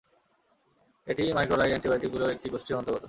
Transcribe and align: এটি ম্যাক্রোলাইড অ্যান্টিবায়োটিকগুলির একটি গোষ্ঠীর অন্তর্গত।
এটি 1.07 1.23
ম্যাক্রোলাইড 1.37 1.71
অ্যান্টিবায়োটিকগুলির 1.71 2.33
একটি 2.35 2.47
গোষ্ঠীর 2.49 2.77
অন্তর্গত। 2.79 2.99